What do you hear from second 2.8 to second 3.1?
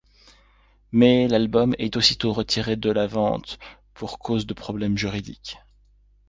la